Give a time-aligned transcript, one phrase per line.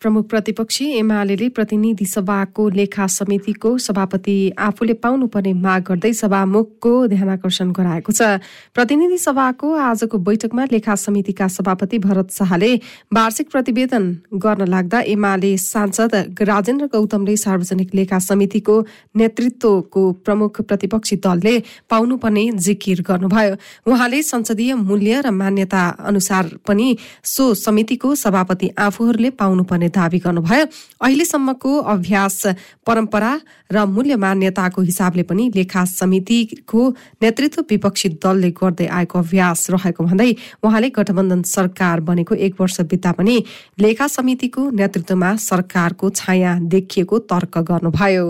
[0.00, 8.12] प्रमुख प्रतिपक्षी एमाले प्रतिनिधि सभाको लेखा समितिको सभापति आफूले पाउनुपर्ने माग गर्दै सभामुखको ध्यानकर्षण गराएको
[8.12, 8.38] छ।
[8.74, 12.74] प्रतिनिधि सभाको आजको बैठकमा लेखा समितिका सभापति भरत शाहले
[13.10, 14.06] वार्षिक प्रतिवेदन
[14.38, 18.78] गर्न लाग्दा एमाले सांसद राजेन्द्र गौतमले सार्वजनिक लेखा समितिको
[19.16, 21.56] नेतृत्वको प्रमुख प्रतिपक्षी दलले
[21.90, 23.56] पाउनुपर्ने जिकिर गर्नुभयो।
[23.90, 26.88] उहाँले संसदीय मूल्य र मान्यता अनुसार पनि
[27.26, 30.64] सो समितिको सभापति आफूहरूले पाउनुपर्ने दावी गर्नुभयो।
[31.02, 32.36] अहिलेसम्मको अभ्यास
[32.86, 33.32] परम्परा
[33.72, 36.82] र मूल्य मान्यताको हिसाबले पनि लेखा समितिको
[37.22, 40.30] नेतृत्व विपक्षी दलले गर्दै आएको अभ्यास रहेको भन्दै
[40.64, 43.36] उहाँले गठबन्धन सरकार बनेको एक वर्ष बित्दा पनि
[43.80, 48.26] लेखा समितिको नेतृत्वमा सरकारको छाया देखिएको तर्क गर्नुभयो।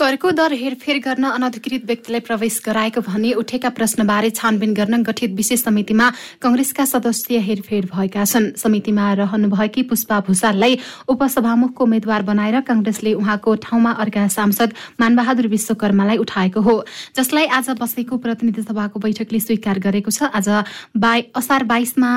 [0.00, 5.62] करको दर हेरफेर गर्न अनधिकृत व्यक्तिलाई प्रवेश गराएको भनी उठेका प्रश्नबारे छानबिन गर्न गठित विशेष
[5.62, 6.06] समितिमा
[6.40, 13.92] कंग्रेसका सदस्य हेरफेर भएका छन्। समितिमा रहनुभएकी पुष्पा भूषाललाई उपसभामुखको उम्मेद्वार बनाएर कंग्रेसले उहाँको ठाउँमा
[14.00, 16.76] अर्का सांसद मानबहादुर विश्वकर्मालाई उठाएको हो।
[17.16, 20.48] जसलाई आज बसेको प्रतिनिधि सभाको बैठकले स्वीकार गरेको छ। आज
[21.36, 22.10] असार बाइसमा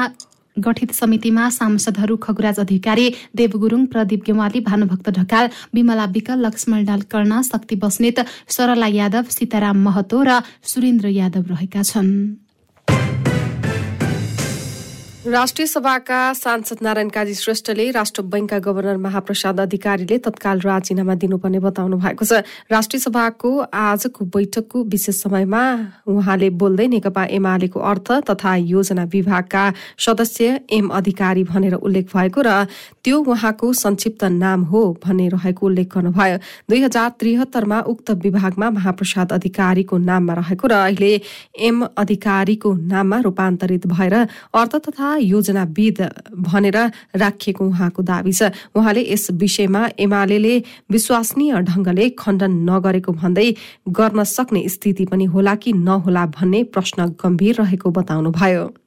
[0.58, 7.02] गठित समितिमा सांसदहरू खगुराज अधिकारी देव गुरुङ प्रदीप गेवाली भानुभक्त ढकाल विमला विकल लक्ष्मण डाल
[7.12, 12.43] कर्ण शक्ति बस्नेत सरला यादव सीताराम महतो र सुरेन्द्र यादव रहेका छन्।
[15.26, 21.98] राष्ट्रिय सभाका सांसद नारायण काजी श्रेष्ठले राष्ट्र बैंकका गवर्नर महाप्रसाद अधिकारीले तत्काल राजीनामा दिनुपर्ने बताउनु
[21.98, 25.64] भएको छ। राष्ट्रिय सभाको आजको बैठकको विशेष समयमा
[26.12, 29.64] उहाँले बोल्दै नेकपा एमालेको अर्थ तथा योजना विभागका
[29.96, 32.68] सदस्य एम अधिकारी भनेर उल्लेख भएको र
[33.00, 36.38] त्यो उहाँको संक्षिप्त नाम हो भन्ने रहेको उल्लेख गर्नुभयो।
[36.68, 41.14] दुई हजार त्रिहत्तरमा उक्त विभागमा महाप्रसाद अधिकारीको नाममा रहेको र अहिले
[41.64, 46.02] एम अधिकारीको नाममा रूपान्तरित भएर अर्थ तथा योजनाविद
[46.38, 46.78] भनेर
[47.16, 50.58] राखिएको उहाँको दावी छ। उहाँले यस विषयमा एमाले
[50.92, 53.48] विश्वसनीय ढंगले खण्डन नगरेको भन्दै
[53.90, 58.83] गर्न सक्ने स्थिति पनि होला कि नहोला भन्ने प्रश्न गम्भीर रहेको बताउनुभयो।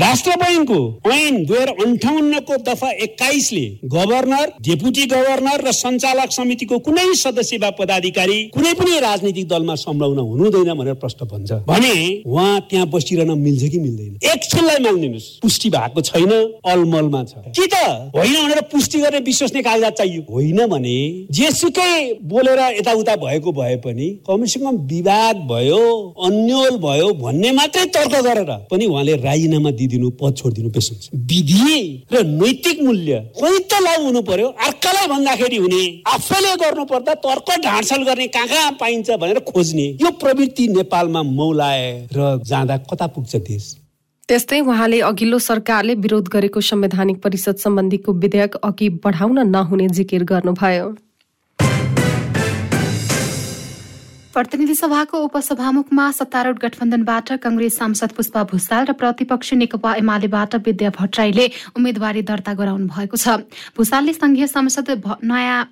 [0.00, 3.62] राष्ट्र बैङ्कको ऐन दुई हजार अन्ठाउन्नको दफा एक्काइसले
[3.94, 10.26] गभर्नर डेपुटी गभर्नर र सञ्चालक समितिको कुनै सदस्य वा पदाधिकारी कुनै पनि राजनीतिक दलमा संलग्न
[10.28, 11.94] हुनुहुँदैन भनेर प्रश्न भन्छ भने
[12.26, 14.12] उहाँ त्यहाँ बसिरहन मिल्छ कि मिल्दैन?
[14.24, 16.30] एकछिनलाई मानिदिनुहोस् पुष्टि भएको छैन
[16.66, 17.82] अलमलमा छ। कि त
[18.14, 20.94] होइन भनेर पुष्टि गर्ने विश्वसनीय कागजात चाहियो। होइन भने
[21.32, 21.90] जेसुकै
[22.22, 25.82] बोलेर यताउता भएको भए पनि कमसे कम विवाद भयो
[26.30, 31.78] अन्यल भयो भन्ने मात्रै तर्क गरेर पनि उहाँले राजीनामा दिनु दिनु पद छोडिदिनु पेसन्स विधि
[32.12, 35.82] र नैतिक मूल्य कोही त लागु हुनु पर्यो अर्कालाई भन्दाखेरि हुने।
[36.14, 42.16] आफैले गर्नु पर्दा तर्क ढाँडछल गर्ने कहाँ कहाँ पाइन्छ भनेर खोज्ने। यो प्रवृत्ति नेपालमा मौलाएर
[42.44, 43.74] जाँदा कता पुग्छ देश?
[44.28, 50.86] त्यस्तै उहाँले अघिल्लो सरकारले विरोध गरेको संवैधानिक परिषद सम्बन्धीको विधेयक अघि बढाउन नहुने जिकिर गर्नुभयो।
[54.34, 61.46] प्रतिनिधि सभाको उपसभामुखमा सत्तारूढ गठबन्धनबाट कंग्रेस सांसद पुष्पा भूषाल र प्रतिपक्ष नेकपा एमालेबाट विद्या भट्टराईले
[61.76, 64.88] उम्मेद्वारी दर्ता गराउनु भएको छ। भूषालले संघीय संसद
[65.24, 65.64] नयाँ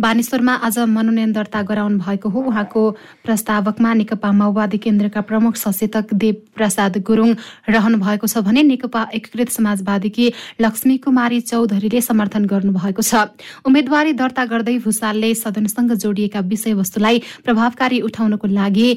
[0.00, 2.82] बानेश्वरमा आज मनोनयन दर्ता गराउनु भएको हो। उहाँको
[3.24, 7.34] प्रस्तावकमा नेकपा माओवादी केन्द्रका प्रमुख सचेतक देव प्रसाद गुरुङ
[7.68, 13.28] रहनु भएको छ भने नेकपा एकीकृत समाजवादीकी लक्ष्मी कुमारी चौधरीले समर्थन गर्नुभएको छ।
[13.68, 18.88] उम्मेद्वारी दर्ता गर्दै भूषालले सदनसँग जोडिएका विषयवस्तुलाई प्रभावकारी उठाउनको लागि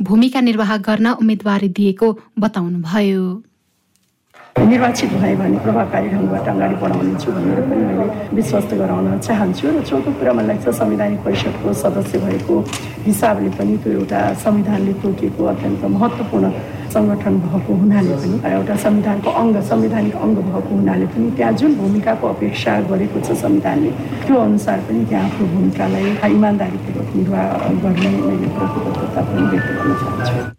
[0.00, 2.08] भूमिका निर्वाह गर्न उम्मेद्वारी दिएको
[2.38, 3.24] बताउनुभयो।
[4.66, 10.10] निर्वाचित भए भने प्रभावकारी ढङ्गबाट अगाडि बढाउनेछु भनेर पनि मैले विश्वस्त गराउन चाहन्छु र चौथो
[10.18, 12.54] कुरा मलाई लाग्छ संवैधानिक परिषदको सदस्य भएको
[13.06, 16.50] हिसाबले पनि त्यो एउटा संविधानले तोकेको अत्यन्त महत्त्वपूर्ण
[16.94, 22.28] सङ्गठन भएको हुनाले पनि एउटा संविधानको अङ्ग संवैधानिक अङ्ग भएको हुनाले पनि त्यहाँ जुन भूमिकाको
[22.34, 23.90] अपेक्षा गरेको छ संविधानले
[24.26, 27.46] त्यो अनुसार पनि त्यहाँ आफ्नो भूमिकालाई इमान्दारीपूर्वक निर्वाह
[27.82, 30.57] गर्ने मैले प्रतिबद्धता पनि व्यक्त गर्न चाहन्छु।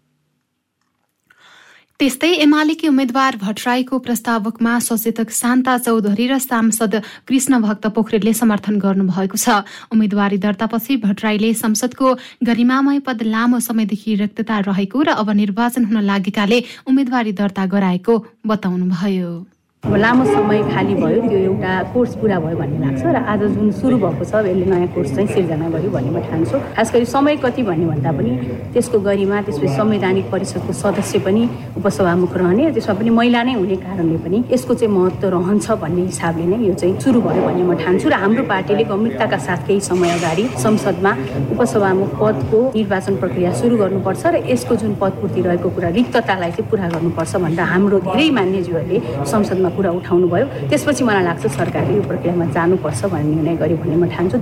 [2.00, 6.94] त्यस्तै एमालेकी उम्मेद्वार भट्टराईको प्रस्तावकमा सचेतक शान्ता चौधरी र सांसद
[7.28, 9.60] कृष्ण भक्त पोखरेलले समर्थन गर्नुभएको छ।
[9.92, 12.14] उम्मेद्वारी दर्तापछि भट्टराईले संसदको
[12.48, 18.14] गरिमामय पद लामो समयदेखि रिक्तता रहेको र अब निर्वाचन हुन लागेकाले उम्मेद्वारी दर्ता गराएको
[18.48, 23.42] बताउनुभयो। अब लामो समय खाली भयो त्यो एउटा कोर्स पुरा भयो भन्ने लाग्छ र आज
[23.52, 27.04] जुन सुरु भएको छ यसले नयाँ कोर्स चाहिँ सिर्जना गर्यो भन्ने म ठान्छु। खास गरी
[27.08, 28.30] समय कति भन्ने भन्दा पनि
[28.76, 31.42] त्यसको गरिमा त्यसपछि संवैधानिक परिषदको सदस्य पनि
[31.80, 36.44] उपसभामुख रहने त्यसमा पनि महिला नै हुने कारणले पनि यसको चाहिँ महत्त्व रहन्छ भन्ने हिसाबले
[36.52, 40.10] नै यो चाहिँ सुरु भयो भन्ने म ठान्छु र हाम्रो पार्टीले गम्भीरताका साथ केही समय
[40.20, 41.12] अगाडि संसदमा
[41.56, 46.86] उपसभामुख पदको निर्वाचन प्रक्रिया सुरु गर्नुपर्छ र यसको जुन पदपूर्ति रहेको कुरा रिक्ततालाई चाहिँ पुरा
[46.94, 48.98] गर्नुपर्छ भनेर हाम्रो धेरै मान्यज्यूहरूले
[49.34, 53.96] संसदमा कुरा उठाउनु भयो। त्यसपछि मलाई लाग्छ सरकारले यो प्रक्रियामा जानुपर्छ भन्ने निर्णय गर्यो भन्ने
[53.96, 54.38] म ठान्छु।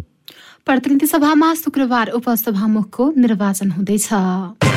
[0.66, 4.67] प्रतिनिधि सभामा शुक्रबार उपसभामुखको निर्वाचन हुँदैछ।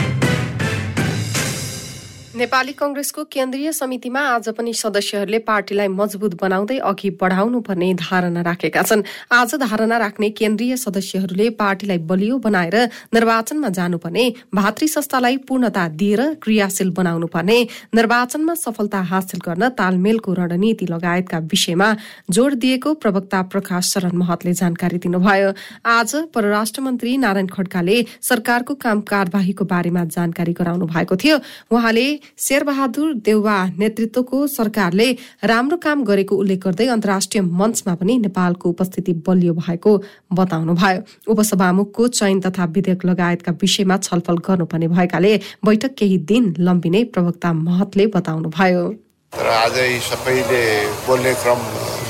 [2.42, 8.82] नेपाली कंग्रेसको केन्द्रीय समितिमा आज पनि सदस्यहरूले पार्टीलाई मजबुत बनाउँदै अघि बढाउनु पर्ने धारणा राखेका
[8.82, 12.78] छन्। आज धारणा राख्ने केन्द्रीय सदस्यहरूले पार्टीलाई बलियो बनाएर
[13.14, 17.60] निर्वाचनमा जानुपर्ने भातृ संस्थालाई पूर्णता दिएर क्रियाशील बनाउनु पर्ने
[17.94, 21.92] निर्वाचनमा सफलता हासिल गर्न तालमेलको रणनीति लगायतका विषयमा
[22.32, 25.54] जोड़ दिएको प्रवक्ता प्रकाश शरण महतले जानकारी दिनुभयो।
[25.86, 31.40] आज परराष्ट्र मन्त्री नारायण खड्काले सरकारको काम कार्यवाहीको बारेमा जानकारी गराउनु भएको थियो।
[31.70, 35.12] उहाँले शेरबहादुर देउवा नेतृत्वको सरकारले
[35.44, 39.98] राम्रो काम गरेको उल्लेख गर्दै अन्तर्राष्ट्रिय मञ्चमा पनि नेपालको उपस्थिति बलियो भएको
[40.34, 41.02] बताउनुभयो।
[41.32, 48.08] उपसभामुखको चयन तथा विधेयक लगायतका विषयमा छलफल गर्नुपर्ने भएकाले बैठक केही दिन लम्बिने प्रवक्ता महतले
[48.18, 48.84] बताउनुभयो।
[49.34, 50.64] तर आजै सबैले
[51.08, 51.60] बोल्ने क्रम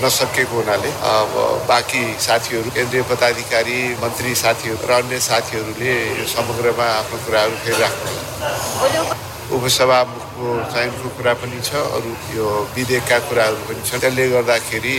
[0.03, 1.35] नसकेको हुनाले अब
[1.69, 9.31] बाँकी साथीहरू केन्द्रीय पदाधिकारी मन्त्री साथीहरू र अन्य साथीहरूले यो समग्रमा आफ्नो कुराहरू फेरि राख्नु
[9.51, 12.45] उपसभामुखको चयनको कुरा पनि छ अरू यो
[12.75, 14.95] विधेयकका कुराहरू पनि छ त्यसले गर्दाखेरि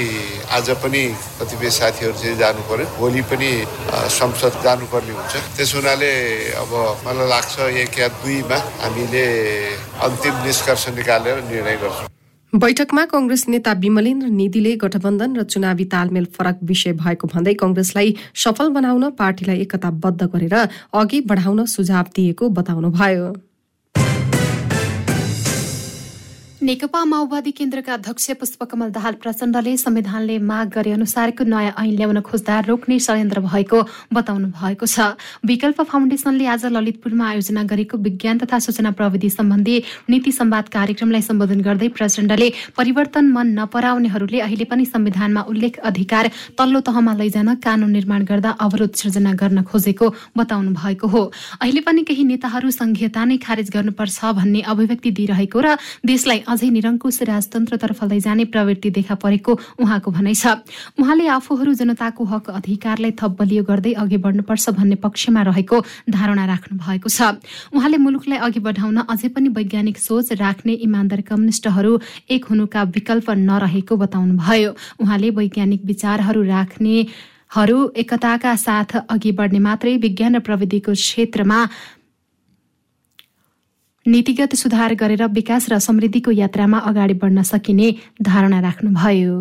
[0.56, 1.02] आज पनि
[1.40, 3.50] कतिपय साथीहरू चाहिँ जानु पर्यो। भोलि पनि
[4.18, 6.12] संसद जानुपर्ने हुन्छ। त्यस हुनाले
[6.62, 6.72] अब
[7.04, 9.26] मलाई लाग्छ एक या दुईमा हामीले
[10.06, 12.08] अन्तिम निष्कर्ष निकालेर निर्णय गर्छौँ।
[12.52, 18.68] बैठकमा कंग्रेस नेता विमलेन्द्र निधिले गठबन्धन र चुनावी तालमेल फरक विषय भएको भन्दै कंग्रेसलाई सफल
[18.76, 20.56] बनाउन पार्टीलाई एकताबद्ध गरेर
[20.92, 23.32] अघि बढाउन सुझाव दिएको बताउनुभयो।
[26.62, 32.58] नेकपा माओवादी केन्द्रका अध्यक्ष पुष्पकमल दाहाल प्रचण्डले संविधानले माग गरे अनुसारको नयाँ ऐन ल्याउन खोज्दा
[32.70, 33.78] रोक्ने षड्यन्त्र भएको
[34.14, 39.76] बताउनु भएको छ। विकल्प फाउन्डेसनले आज ललितपुरमा आयोजना गरेको विज्ञान तथा सूचना प्रविधि सम्बन्धी
[40.06, 42.48] नीति सम्वाद कार्यक्रमलाई सम्बोधन गर्दै प्रचण्डले
[42.78, 48.94] परिवर्तन मन नपराउनेहरूले अहिले पनि संविधानमा उल्लेख अधिकार तल्लो तहमा लैजान कानून निर्माण गर्दा अवरोध
[49.02, 51.24] सिर्जना गर्न खोजेको बताउनु भएको हो।
[51.58, 55.76] अहिले पनि केही नेताहरू संघीयता नै खारेज गर्नुपर्छ भन्ने अभिव्यक्ति दिइरहेको र
[56.06, 60.44] देशलाई अझै निरङ्कुश राजतन्त्रतर्फ लैजाने प्रवृत्ति देखा परेको उहाँको भनाइ छ।
[61.00, 65.76] उहाँले आफूहरू जनताको हक अधिकारलाई थप बलियो गर्दै अघि बढ्नुपर्छ भन्ने पक्षमा रहेको
[66.10, 67.40] धारणा राख्नु भएको छ।
[67.72, 71.92] उहाँले मुलुकलाई अघि बढाउन अझै पनि वैज्ञानिक सोच राख्ने इमान्दार कम्युनिष्टहरू
[72.30, 74.70] एक हुनुका विकल्प नरहेको बताउनुभयो।
[75.02, 81.58] उहाँले वैज्ञानिक विचारहरू राख्नेहरू एकताका साथ अघि बढ्ने मात्रै विज्ञान र प्रविधिको क्षेत्रमा
[84.06, 87.90] नीतिगत सुधार गरेर विकास र समृद्धिको यात्रामा अगाडि बढ्न सकिने
[88.22, 89.34] धारणा राख्नुभयो।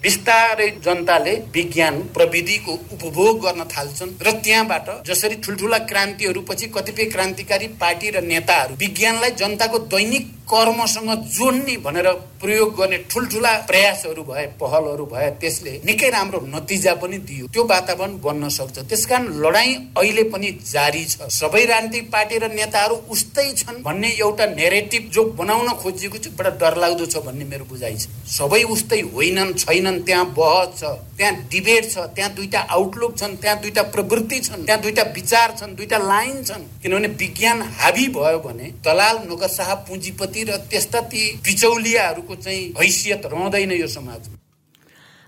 [0.00, 7.66] बिस्तारै जनताले विज्ञान प्रविधिको उपभोग गर्न थाल्छन् र त्यहाँबाट जसरी ठुल्ठुला क्रान्तिहरू पछि कतिपय क्रान्तिकारी
[7.80, 12.08] पार्टी र नेताहरू विज्ञानलाई जनताको दैनिक कर्मसँग जोड्ने भनेर
[12.40, 18.12] प्रयोग गर्ने ठुल्ठुला प्रयासहरू भए पहलहरू भए त्यसले निकै राम्रो नतिजा पनि दियो। त्यो वातावरण
[18.24, 23.82] बन्न सक्छ। त्यसकारण लडाईँ अहिले पनि जारी छ। सबै राजनीतिक पार्टी र नेताहरू उस्तै छन्
[23.84, 28.62] भन्ने एउटा नेरेटिभ जो बनाउन खोजिएको छ बडा डरलाग्दो छ भन्ने मेरो बुझाइ छ। सबै
[28.74, 30.82] उस्तै होइनन् छैनन् त्यहाँ बहस छ
[31.18, 35.76] त्यहाँ डिबेट छ त्यहाँ दुईटा आउटलुक छन् त्यहाँ दुईटा प्रवृत्ति छन् त्यहाँ दुईटा विचार छन्
[35.76, 42.34] दुईटा लाइन छन्। किनभने विज्ञान हाबी भयो भने दलाल नोकरसाह पुँजीपति र त्यस्ता ती बिचौलियाहरूको
[42.34, 44.36] चाहिँ हैसियत रहँदैन यो समाजमा।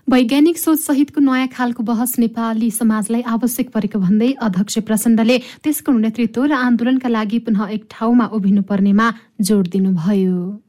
[0.07, 6.43] वैज्ञानिक सोच सहितको नयाँ खालको बहस नेपाली समाजलाई आवश्यक परेको भन्दै अध्यक्ष प्रचण्डले त्यसको नेतृत्व
[6.43, 9.07] र आन्दोलनका लागि पुनः एक ठाउँमा उभिनु पर्नेमा
[9.41, 10.62] जोड दिनुभयो।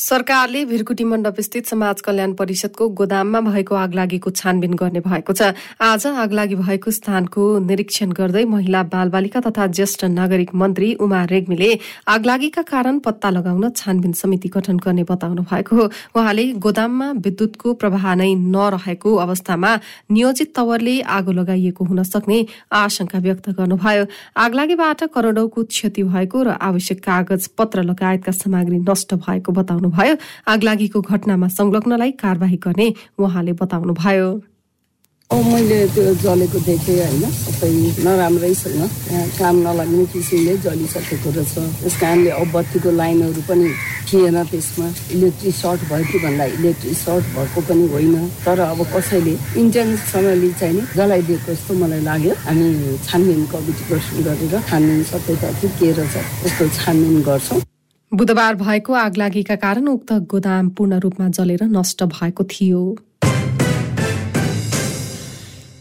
[0.00, 6.06] सरकारले भिरकुटी मण्डप स्थित समाज कल्याण परिषदको गोदाममा भएको आगलागीको छानबिन गर्ने भएको छ। आज
[6.06, 11.68] आगलागी भएको स्थानको निरीक्षण गर्दै महिला बालबालिका तथा ज्येष्ठ नागरिक मन्त्री उमा रेग्मीले
[12.08, 15.84] आगलागीका कारण पत्ता लगाउन छानबिन समिति गठन गर्ने बताउनु भएको हो।
[16.16, 19.74] उहाँले गोदाममा विद्युतको प्रवाह नै नरहेको अवस्थामा
[20.10, 22.40] नियोजित तवरले आगो लगाइएको हुन सक्ने
[22.72, 29.52] आशंका व्यक्त गर्नुभयो। आगलागीबाट करोडौंको क्षति भएको र आवश्यक कागज पत्र लगायतका सामग्री नष्ट भएको
[29.52, 30.16] बताउनु बताउनुभयो
[30.46, 34.30] आगलागीको घटनामा संलग्नलाई कार्यवाही गर्ने उहाँले बताउनुभयो।
[35.30, 37.70] मैले त्यो जलेको देखेँ होइन सबै
[38.02, 38.82] नराम्रैसँग
[39.38, 43.68] काम नलाग्ने किसिमले जलिसकेको रहेछ। त्यस कारणले अब बत्तीको लाइनहरू पनि
[44.10, 49.34] थिएन त्यसमा। इलेक्ट्रिक सर्ट भयो कि भन्दा इलेक्ट्रिक सर्ट भएको पनि होइन। तर अब कसैले
[49.62, 53.84] इन्टेन्सनली चाहिँ नि जलाइदिएको जस्तो मलाई लाग्यो। हामी छानबिन कमिटी
[54.26, 57.69] गरेर छानबिन सत्यता चाहिँ के रहेछ त्यसको छानबिन गर्छौँ।
[58.12, 62.82] बुधबार भएको आगलागीका कारण उक्त गोदाम पूर्ण रूपमा जलेर नष्ट भएको थियो।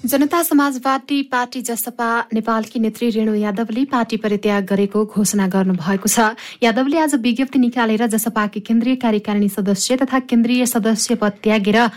[0.06, 6.98] जनता समाजवादी पार्टी जसपा नेपालकी नेत्री रेणु यादवले पार्टी परित्याग गरेको घोषणा गर्नुभएको छ। यादवले
[7.00, 11.88] आज विज्ञप्ति निकालेर जसपाकी केन्द्रीय कार्यकारिणी सदस्य तथा केन्द्रीय सदस्य पद त्यागेर त्या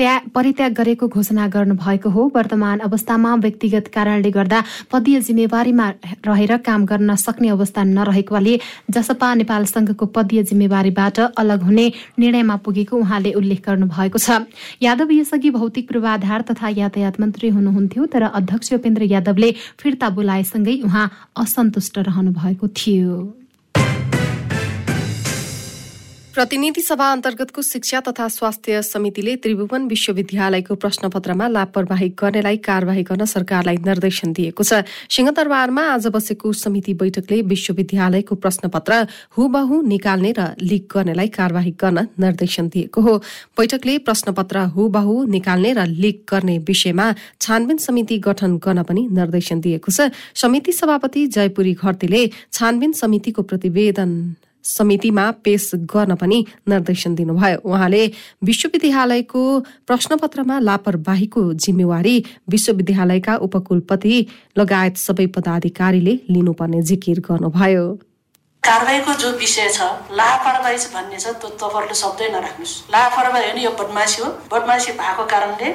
[0.00, 4.62] परित्याग गरेको घोषणा गर्नुभएको हो। वर्तमान अवस्थामा व्यक्तिगत कारणले गर्दा
[4.92, 5.88] पदीय जिम्मेवारीमा
[6.26, 8.58] रहेर काम गर्न सक्ने अवस्था नरहेकोले
[8.90, 11.86] जसपा नेपाल संघको पदीय जिम्मेवारीबाट अलग हुने
[12.18, 14.46] निर्णयमा पुगेको उहाँले उल्लेख गर्नुभएको छ।
[14.82, 21.10] यादव यसअघि भौतिक पूर्वाधार तथा यातायात मन्त्री हुनुहुन्थ्यो तर अध्यक्ष उपेन्द्र यादवले फिर्ता बोलाएसँगै उहाँ
[21.36, 23.37] असन्तुष्ट रहनु भएको थियो।
[26.38, 33.76] प्रतिनिधि सभा अन्तर्गतको शिक्षा तथा स्वास्थ्य समितिले त्रिभुवन विश्वविद्यालयको प्रश्नपत्रमा लापरवाही गर्नेलाई कार्यवाही गर्न सरकारलाई
[33.82, 39.02] निर्देशन दिएको छ। सिंहदरबारमा आज बसेको समिति बैठकले विश्वविद्यालयको प्रश्नपत्र
[39.34, 43.18] हुबहु निकाल्ने र लिक गर्नेलाई कार्यवाही गर्न निर्देशन दिएको हो।
[43.58, 49.90] बैठकले प्रश्नपत्र हुबहु निकाल्ने र लिक गर्ने विषयमा छानबिन समिति गठन गर्न पनि निर्देशन दिएको
[49.90, 54.12] छ। समिति सभापति जयपुरी घरतीले छानबिन समितिको प्रतिवेदन
[54.64, 56.38] समितिमा पेश गर्न पनि
[56.68, 58.02] निर्देशन दिनुभयो। उहाँले
[58.44, 59.42] विश्वविद्यालयको
[59.86, 62.16] प्रश्नपत्रमा लापरवाहीको जिम्मेवारी
[62.48, 64.26] विश्वविद्यालयका उपकुलपति
[64.58, 67.86] लगायत सबै पदाधिकारीले लिनुपर्ने जिकिर गर्नुभयो।
[68.62, 69.80] कारवाहीको जो विषय छ
[70.12, 75.68] लापरवाही भन्ने छ त्यो तपाईँहरूले शब्दै नराख्नुहोस्। लापरवाही होइन यो बदमासी हो। बदमासी भएको कारणले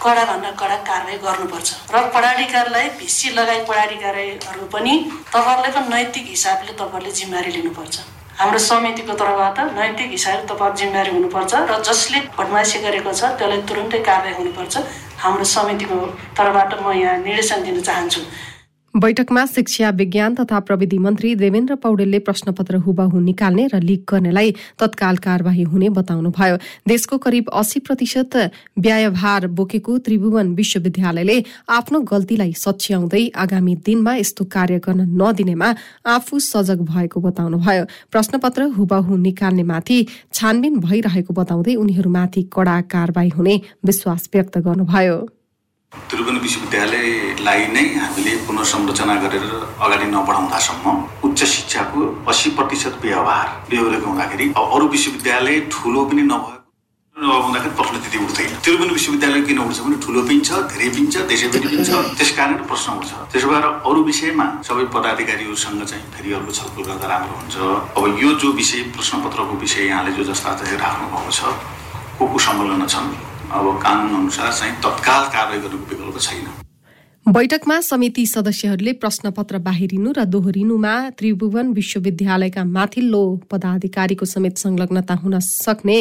[0.00, 4.92] कडाभन्दा कडा कारवाही गर्नुपर्छ। र पढाधिकारीलाई भिसी लगाई पढाधिकारीहरू पनि
[5.34, 7.96] तपाईँहरूले पनि नैतिक हिसाबले तपाईँहरूले जिम्मेवारी लिनुपर्छ।
[8.40, 14.00] हाम्रो समितिको तर्फबाट नैतिक हिसाबले तपाईँहरू जिम्मेवारी हुनुपर्छ र जसले बदमासी गरेको छ त्यसलाई तुरुन्तै
[14.08, 14.74] कारवाही हुनुपर्छ।
[15.22, 15.96] हाम्रो समितिको
[16.38, 18.20] तर्फबाट म यहाँ निर्देशन दिन चाहन्छु।
[18.94, 25.16] बैठकमा शिक्षा विज्ञान तथा प्रविधि मन्त्री देवेन्द्र पौडेलले प्रश्नपत्र हुबहु निकाल्ने र लिक गर्नेलाई तत्काल
[25.16, 26.56] कार्यवाही हुने बताउनुभयो।
[26.88, 28.36] देशको करिब अस्सी प्रतिशत
[28.78, 35.74] व्ययभार बोकेको त्रिभुवन विश्वविद्यालयले आफ्नो गल्तीलाई सच्याउँदै आगामी दिनमा यस्तो कार्य गर्न नदिनेमा
[36.06, 44.28] आफू सजग भएको बताउनुभयो। प्रश्नपत्र हुबहु निकाल्नेमाथि छानबिन भइरहेको बताउँदै उनीहरूमाथि कड़ा कार्यवाही हुने विश्वास
[44.34, 45.22] व्यक्त गर्नुभयो।
[45.92, 49.44] त्रिभुवन विश्वविद्यालयलाई नै हामीले पुनर्संरचना गरेर
[49.84, 50.86] अगाडि नबढाउँदासम्म
[51.24, 56.60] उच्च शिक्षाको अस्सी प्रतिशत व्यवहार बेहोरेको हुँदाखेरि अरू विश्वविद्यालय ठुलो पनि नभएको
[57.16, 61.16] नहुँदाखेरि प्रश्न त्यति उठ्दैन। त्रिभुवन विश्वविद्यालय किन उठ्छ भने ठुलो पनि छ धेरै पनि छ
[61.32, 66.32] देशैभरि पनि छ। त्यस कारण प्रश्न उठ्छ। त्यसो भएर अरू विषयमा सबै पदाधिकारीहरूसँग चाहिँ फेरि
[66.38, 67.56] अर्को छलफल गर्दा राम्रो हुन्छ।
[67.96, 71.40] अब यो जो विषय प्रश्नपत्रको विषय यहाँले जो जस्ता राख्नु भएको छ
[72.16, 73.08] को को संलग्न छन्?
[73.52, 76.46] अब कानुन अनुसार चाहिँ तत्काल कारवाही गर्नुको विकल्प छैन।
[77.26, 85.98] बैठकमा समिति सदस्यहरूले प्रश्नपत्र बाहिरिनु र दोहोरिनुमा त्रिभुवन विश्वविद्यालयका माथिल्लो पदाधिकारीको समेत संलग्नता हुन सक्ने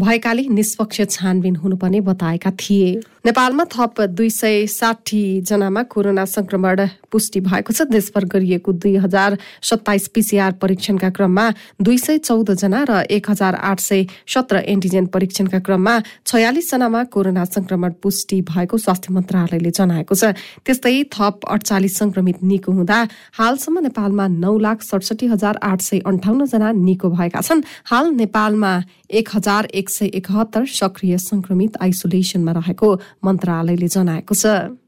[0.00, 7.40] भएकाले निष्पक्ष छानबिन हुनुपर्ने बताएका थिए। नेपालमा थप दुई सय साठी जनामा कोरोना संक्रमण पुष्टि
[7.40, 11.44] भएको छ। देशभर गरिएको दुई हजार सत्ताइस पिसिआर परीक्षणका क्रममा
[11.82, 15.94] दुई सय चौध जना र एक हजार आठ सय सत्र एन्टिजेन परीक्षणका क्रममा
[16.26, 20.32] छयालिस जनामा कोरोना संक्रमण पुष्टि भएको स्वास्थ्य मन्त्रालयले जनाएको छ।
[20.64, 22.98] त्यस्तै थप अडचालिस संक्रमित निको हुँदा
[23.36, 28.72] हालसम्म नेपालमा नौ लाख सडसठी हजार आठ सय अन्ठाउन्न जना निको भएका छन्। हाल नेपालमा
[29.10, 32.88] एक हजार एक सय एकहत्तर सक्रिय संक्रमित आइसोलेसनमा रहेको
[33.24, 34.78] मन्त्रालयले जनाएको छ।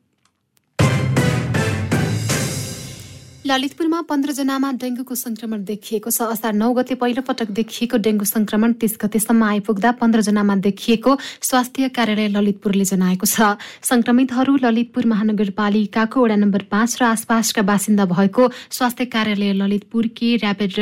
[3.43, 8.95] ललितपुरमा पन्ध्रजनामा डेङ्गुको संक्रमण देखिएको छ। असार नौ गते पहिलो पटक देखिएको डेङ्गु संक्रमण तीस
[9.03, 16.91] गतेसम्म आइपुग्दा पन्ध्रजनामा देखिएको स्वास्थ्य कार्यालय ललितपुरले जनाएको छ। संक्रमितहरू ललितपुर महानगरपालिकाको वडा नम्बर पाँच
[17.03, 20.73] र आसपासका बासिन्दा भएको स्वास्थ्य कार्यालय ललितपुरकी ऱ्यापिड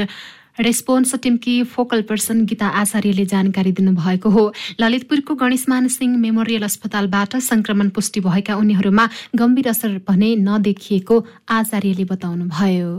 [0.61, 7.88] रेस्पोन्स टिमकी फोकल पर्सन गीता आचार्यले जानकारी दिनुभएको हो। ललितपुरको गणेशमान सिंह मेमोरियल अस्पतालबाट संक्रमण
[7.88, 12.90] पुष्टि भएका उनीहरूमा गम्भीर असर भने नदेखिएको आचार्यले बताउनुभयो।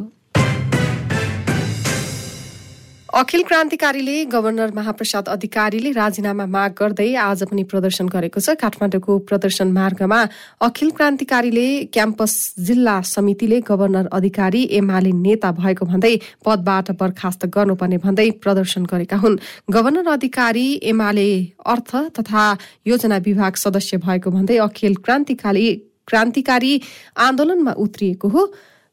[3.13, 9.67] अखिल क्रान्तिकारीले गभर्नर महाप्रसाद अधिकारीले राजीनामा माग गर्दै आज पनि प्रदर्शन गरेको छ। काठमाडौँको प्रदर्शन
[9.69, 10.19] मार्गमा
[10.61, 18.29] अखिल क्रान्तिकारीले क्याम्पस जिल्ला समितिले गभर्नर अधिकारी एमाले नेता भएको भन्दै पदबाट बर्खास्त गर्नुपर्ने भन्दै
[18.39, 21.29] प्रदर्शन गरेका हुन्। गभर्नर अधिकारी एमाले
[21.67, 22.47] अर्थ तथा
[22.87, 25.67] योजना विभाग सदस्य भएको भन्दै अखिल क्रान्तिकारी
[26.07, 26.73] क्रान्तिकारी
[27.19, 28.51] आन्दोलनमा उत्रिएको हो।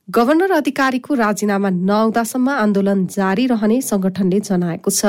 [0.08, 5.04] गभर्नर अधिकारीको राजीनामा नआउँदासम्म आन्दोलन जारी रहने संगठनले जनाएको छ।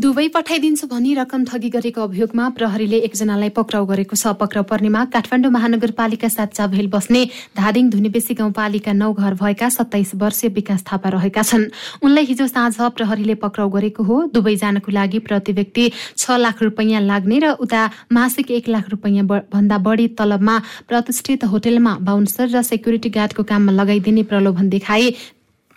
[0.00, 5.50] दुवै पठाइदिन्छु भनी रकम ठगी गरेको अभियोगमा प्रहरीले एकजनालाई पक्राउ गरेको छ। पक्राउ पर्नेमा काठमाडौँ
[5.52, 7.20] महानगरपालिका सात चाभेल बस्ने
[7.58, 11.64] धादिङ धुनेबेसी गाउँपालिका नौ घर भएका सत्ताइस वर्षीय विकास थापा रहेका छन्।
[12.00, 15.84] उनलाई हिजो साँझ प्रहरीले पक्राउ गरेको हो। दुवैजनाको लागि प्रति व्यक्ति
[16.16, 20.56] छ लाख रुपियाँ लाग्ने र उता मासिक एक लाख रुपियाँ भन्दा बढी तलबमा
[20.88, 25.12] प्रतिष्ठित होटेलमा बााउन्सर र सेक्युरिटी गार्डको काममा लगाइदिने प्रलोभन देखाए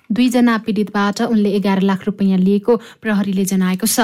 [0.10, 4.00] दुईजना पीडितबाट उनले एघार लाख रुपियाँ लिएको प्रहरीले जनाएको छ।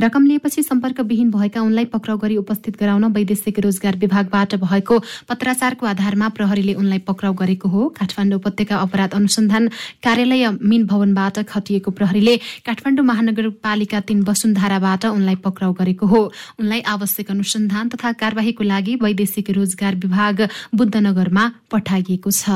[0.00, 6.28] रकम लिएपछि सम्पर्कविहीन भएका उनलाई पक्राउ गरी उपस्थित गराउन वैदेशिक रोजगार विभागबाट भएको पत्राचारको आधारमा
[6.30, 9.68] प्रहरीले उनलाई पक्राउ गरेको हो। काठमाडौँ उपत्यका अपराध अनुसन्धान
[10.02, 16.22] कार्यालय मिन भवनबाट खटिएको प्रहरीले काठमाडौँ महानगरपालिका तीन वसुन्धाराबाट उनलाई पक्राउ गरेको हो।
[16.60, 22.50] उनलाई आवश्यक अनुसन्धान तथा कार्यवाहीको लागि वैदेशिक रोजगार विभाग बुद्धनगरमा पठाइएको छ।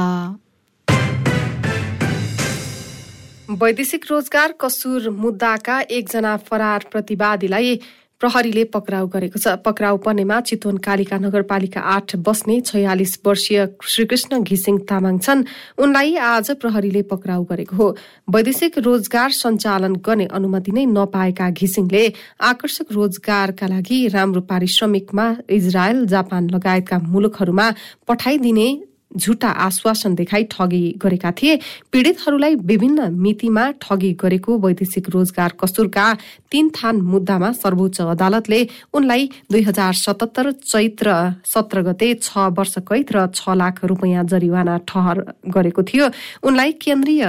[3.51, 7.81] वैदेशिक रोजगार कसुर मुद्दाका एकजना फरार प्रतिवादीलाई
[8.21, 14.79] प्रहरीले पक्राउ गरेको छ। पक्राउ पर्नेमा चितवन कालिका नगरपालिका आठ बस्ने छयालिस वर्षीय श्रीकृष्ण घिसिङ
[14.85, 15.45] तामाङ छन्।
[15.79, 17.89] उनलाई आज प्रहरीले पक्राउ गरेको हो।
[18.29, 22.05] वैदेशिक रोजगार सञ्चालन गर्ने अनुमति नै नपाएका घिसिङले
[22.43, 27.67] आकर्षक रोजगारका लागि राम्रो पारिश्रमिकमा इजरायल जापान लगायतका मुलुकहरूमा
[28.09, 28.69] पठाइदिने
[29.17, 31.57] झुटा आश्वासन देखाई ठगी गरेका थिए।
[31.93, 36.07] पीड़ितहरूलाई विभिन्न मितिमा ठगी गरेको वैदेशिक रोजगार कसुरका
[36.51, 38.61] तीन थान मुद्दामा सर्वोच्च अदालतले
[38.95, 41.15] उनलाई दुई हजार सतहत्तर चैत्र
[41.47, 46.11] सत्र गते छ वर्ष कैद र छ लाख रुपियाँ जरिवाना ठहर गरेको थियो।
[46.43, 47.25] उनलाई केन्द्रीय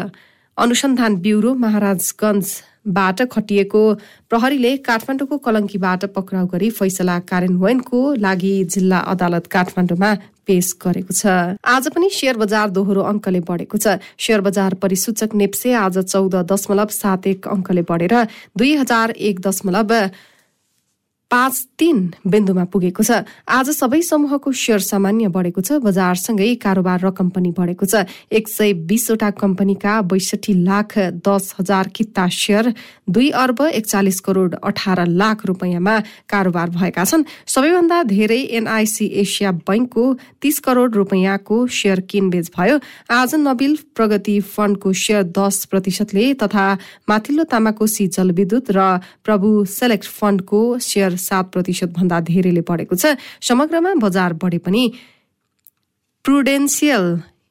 [0.59, 3.81] अनुसन्धान ब्युरो महाराजगंजबाट खटिएको
[4.29, 10.11] प्रहरीले काठमाडौँको कलङ्कीबाट पक्राउ गरी फैसला कार्यान्वयनको लागि जिल्ला अदालत काठमाडौँमा
[10.47, 15.73] पेश गरेको छ। आज पनि शेयर बजार दोहोरो अङ्कले बढेको छ। शेयर बजार परिसूचक नेप्से
[15.79, 18.15] आज चौध दशमलव सात एक अङ्कले बढेर
[18.59, 19.91] दुई हजार एक दशमलव
[21.31, 27.29] पाँच तीन बिन्दुमा पुगेको छ। आज सबै समूहको सेयर सामान्य बढेको छ। बजारसँगै कारोबार रकम
[27.29, 32.73] पनि बढेको छ। एक सय बीसवटा कम्पनीका बैसठी लाख दस हजार किता सेयर
[33.05, 35.95] दुई अर्ब एकचालिस करोड अठार लाख रुपियाँमा
[36.25, 40.05] कारोबार भएका छन्। सबैभन्दा धेरै एनआइसी एसिया बैंकको
[40.41, 46.65] तीस करोड रुपियाँको सेयर किनबेच भयो। आज नबिल प्रगति फण्डको सेयर दस प्रतिशतले तथा
[47.05, 53.93] माथिल्लो तामाकोसी जलविद्युत र प्रभु सेलेक्ट फण्डको सेयर सात प्रतिशत भन्दा धेरैले बढेको छ। समग्रमा
[53.99, 54.83] बजार बढे पनि
[56.25, 57.05] प्रुडेन्सियल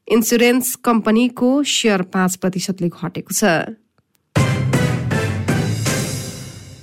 [0.09, 3.45] इन्सुरेन्स कम्पनीको सेयर पाँच प्रतिशतले घटेको छ।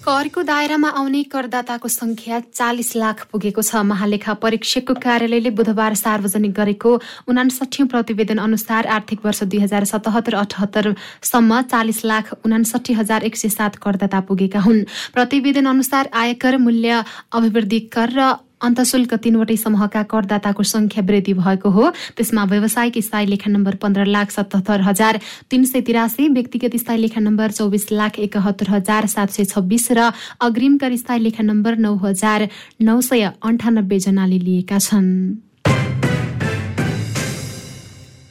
[0.05, 6.91] करको दायरामा आउने करदाताको संख्या चालिस लाख पुगेको छ। महालेखा परीक्षकको कार्यालयले बुधबार सार्वजनिक गरेको
[7.25, 13.49] उनासठी प्रतिवेदन अनुसार आर्थिक वर्ष दुई हजार सतहत्तर अठहत्तरसम्म चालिस लाख उनासठी हजार एक सय
[13.49, 18.33] सात करदाता पुगेका हुन्। प्रतिवेदन अनुसार आयकर मूल्य अभिवृद्धि कर र
[18.65, 24.31] अन्तशुल्क तीनवटै समूहका करदाताको संख्या वृद्धि भएको हो। त्यसमा व्यावसायिक स्थायी लेखा नम्बर पन्ध्र लाख
[24.31, 29.45] सतहत्तर हजार तीन सय तिरासी व्यक्तिगत स्थायी लेखा नम्बर चौबिस लाख एकहत्तर हजार सात सय
[29.45, 32.49] छब्बिस र अग्रिम कर स्थायी लेखा नम्बर नौ हजार
[32.81, 35.11] नौ सय अन्ठानब्बे जनाले लिएका छन्।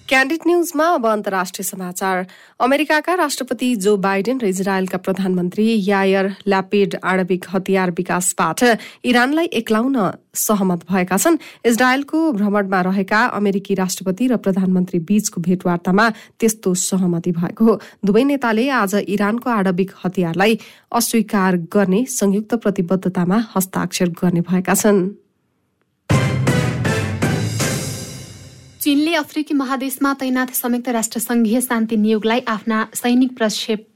[0.09, 2.27] क्यान्डिड न्यूजमा अब अन्तर्राष्ट्रिय समाचार।
[2.61, 8.65] अमेरिकाका राष्ट्रपति जो बाइडेन र इजरायलका प्रधानमन्त्री यायर ल्यापिड आणविक हतियार विकासबाट
[9.03, 9.97] इरानलाई एक्लाउन
[10.37, 17.65] सहमत भएका छन्। इजरायलको भ्रमणमा रहेका अमेरिकी राष्ट्रपति र प्रधानमन्त्री बीचको भेटवार्तामा त्यस्तो सहमति भएको
[17.65, 20.59] हो। दुवै नेताले आज इरानको आणविक हतियारलाई
[20.93, 25.24] अस्वीकार गर्ने संयुक्त प्रतिबद्धतामा हस्ताक्षर गर्ने भएका छन्।
[28.85, 33.87] चीनले अफ्रिकी महादेशमा तैनाथ संयुक्त राष्ट्र संघीय शान्ति नियोगलाई आफ्ना सैनिक प्रक्षेप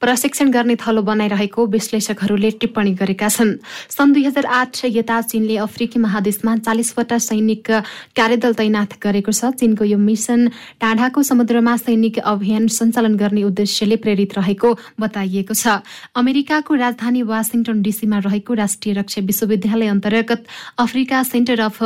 [0.00, 3.52] प्रशिक्षण गर्ने थलो बनाइरहेको विश्लेषकहरूले टिप्पणी गरेका छन्।
[3.88, 7.70] सन् दुई हजार आठ यता चीनले अफ्रिकी महादेशमा चालिसवटा सैनिक
[8.18, 10.48] कार्यदल तैनाथ गरेको छ। चीनको यो मिसन
[10.82, 15.78] टाढाको समुद्रमा सैनिक अभियान सञ्चालन गर्ने उद्देश्यले प्रेरित रहेको बताइएको छ।
[16.18, 20.44] अमेरिकाको राजधानी वासिङटन डीसीमा रहेको राष्ट्रिय रक्षा विश्वविद्यालय अन्तर्गत
[20.86, 21.78] अफ्रिका सेन्टर अफ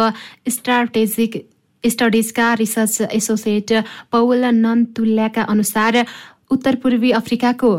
[0.57, 1.45] स्ट्राटेजिक
[1.89, 3.73] स्टडिजका रिसर्च एसोसिएट
[4.13, 6.05] पौल नन्तुल्याका अनुसार
[6.51, 7.75] उत्तर पूर्वी अफ्रिकाको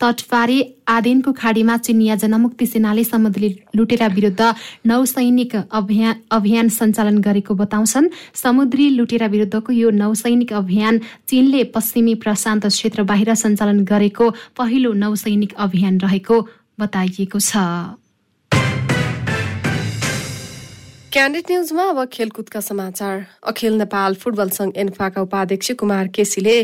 [0.00, 4.54] तटपारी आदिनको खाडीमा चिनिया जनमुक्ति सेनाले समुद्री लुटेरा विरुद्ध
[4.86, 12.66] नौसैनिक अभियान अभियान सञ्चालन गरेको बताउँछन्। समुद्री लुटेरा विरुद्धको यो नौसैनिक अभियान चीनले पश्चिमी प्रशान्त
[12.66, 16.36] क्षेत्र बाहिर सञ्चालन गरेको पहिलो नौसैनिक अभियान रहेको
[16.80, 17.56] बताइएको छ।
[21.12, 23.24] क्यान्डिड न्युजमा अब खेलकुदका समाचार?
[23.48, 26.56] अखिल नेपाल फुटबल संघ एन्फाका उपाध्यक्ष कुमार केसीले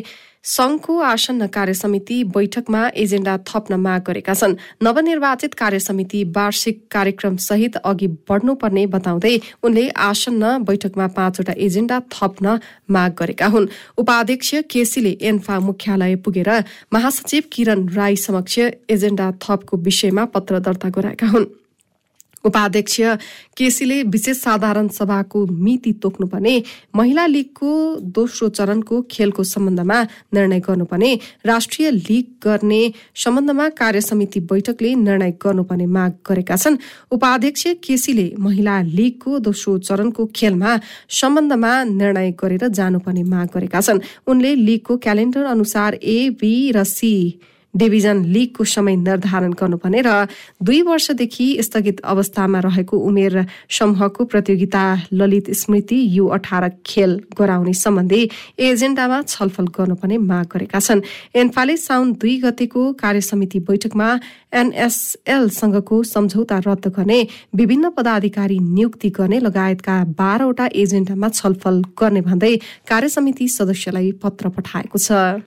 [0.44, 7.37] संघको आसन्न कार्य समिति बैठकमा एजेण्डा थप्न माग गरेका छन्। नवनिर्वाचित कार्य समिति वार्षिक कार्यक्रम
[7.40, 12.59] सहित अघि बढ्नुपर्ने बताउँदै उनले आसन्न बैठकमा पाँचवटा एजेण्डा थप्न
[12.90, 16.52] माग गरेका हुन्। उपाध्यक्ष केसीले एन्फा मुख्यालय पुगेर
[16.92, 18.59] महासचिव किरण राई समक्ष
[18.90, 21.52] एजेण्डा थपको विषयमा पत्र दर्ता गराएका हुन्।
[22.44, 23.00] उपाध्यक्ष
[23.57, 26.62] केसीले विशेष साधारण सभाको मिति तोक्नुपर्ने
[26.96, 27.70] महिला लीगको
[28.16, 30.02] दोस्रो चरणको खेलको सम्बन्धमा
[30.35, 31.14] निर्णय गर्नुपर्ने
[31.46, 32.83] राष्ट्रिय लीग गर्ने
[33.24, 36.76] सम्बन्धमा कार्य समिति बैठकले निर्णय गर्नुपर्ने माग गरेका छन्।
[37.11, 40.78] उपाध्यक्ष केसीले महिला लीगको दोस्रो चरणको खेलमा
[41.20, 47.14] सम्बन्धमा निर्णय गरेर जानुपर्ने माग गरेका छन्। उनले लीगको क्यालेन्डर अनुसार ए बी र सी
[47.75, 50.27] डिभिजन लिगको समय निर्धारण गर्नुपर्ने र
[50.63, 58.23] दुई वर्षदेखि स्थगित अवस्थामा रहेको उमेर समूहको प्रतियोगिता ललित स्मृति यु अठार खेल गराउने सम्बन्धी
[58.61, 61.03] एजेण्डामा छलफल गर्नुपर्ने माग गरेका छन्।
[61.35, 64.09] एन्फाले साउन दुई गतेको कार्यसमिति बैठकमा
[64.55, 67.21] एनएसएलसँगको सम्झौता रद्द गर्ने
[67.55, 72.55] विभिन्न पदाधिकारी नियुक्ति गर्ने लगायतका बाह्रवटा एजेण्डामा छलफल गर्ने भन्दै
[72.89, 75.43] कार्यसमिति सदस्यलाई पत्र पठाएको छ।